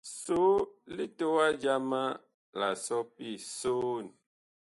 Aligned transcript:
So 0.19 0.39
litowa 0.95 1.45
jama 1.61 2.03
la 2.59 2.69
sɔpi 2.85 3.27
soon. 3.59 4.05